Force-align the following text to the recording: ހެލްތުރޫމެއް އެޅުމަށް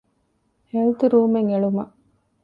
ހެލްތުރޫމެއް 0.71 1.49
އެޅުމަށް 1.51 1.93